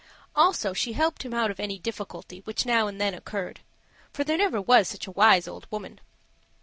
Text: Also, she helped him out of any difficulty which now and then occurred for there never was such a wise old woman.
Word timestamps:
Also, 0.35 0.73
she 0.73 0.93
helped 0.93 1.21
him 1.21 1.31
out 1.31 1.51
of 1.51 1.59
any 1.59 1.77
difficulty 1.77 2.39
which 2.39 2.65
now 2.65 2.87
and 2.87 2.99
then 2.99 3.13
occurred 3.13 3.59
for 4.11 4.23
there 4.23 4.39
never 4.39 4.59
was 4.59 4.87
such 4.87 5.05
a 5.05 5.11
wise 5.11 5.47
old 5.47 5.67
woman. 5.69 5.99